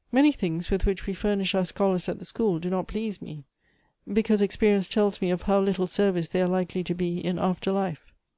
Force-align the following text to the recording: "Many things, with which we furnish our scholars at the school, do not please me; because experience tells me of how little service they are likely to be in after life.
"Many 0.20 0.32
things, 0.32 0.70
with 0.70 0.86
which 0.86 1.06
we 1.06 1.12
furnish 1.12 1.54
our 1.54 1.66
scholars 1.66 2.08
at 2.08 2.18
the 2.18 2.24
school, 2.24 2.58
do 2.58 2.70
not 2.70 2.88
please 2.88 3.20
me; 3.20 3.44
because 4.10 4.40
experience 4.40 4.88
tells 4.88 5.20
me 5.20 5.30
of 5.30 5.42
how 5.42 5.60
little 5.60 5.86
service 5.86 6.28
they 6.28 6.40
are 6.40 6.48
likely 6.48 6.82
to 6.84 6.94
be 6.94 7.18
in 7.18 7.38
after 7.38 7.70
life. 7.70 8.10